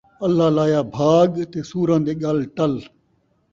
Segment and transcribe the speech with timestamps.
[0.25, 2.73] اللہ لایا بھاڳ تے سوراں دے ڳل ٹل